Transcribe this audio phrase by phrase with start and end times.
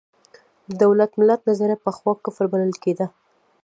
[0.67, 3.05] د دولت–ملت نظریه پخوا کفر بلل کېده.